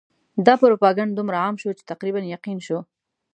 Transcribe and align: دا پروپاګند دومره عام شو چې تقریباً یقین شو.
دا 0.45 0.53
پروپاګند 0.61 1.11
دومره 1.13 1.37
عام 1.43 1.55
شو 1.61 1.69
چې 1.77 1.83
تقریباً 1.91 2.21
یقین 2.35 2.57
شو. 2.67 2.79